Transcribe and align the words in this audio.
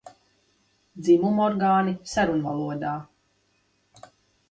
Dzimumorgāni 1.09 1.95
sarunvalodā. 2.15 2.97